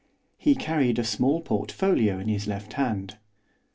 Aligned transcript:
He 0.39 0.55
carried 0.55 0.97
a 0.97 1.03
small 1.03 1.41
portfolio 1.41 2.17
in 2.17 2.27
his 2.27 2.47
left 2.47 2.73
hand. 2.73 3.17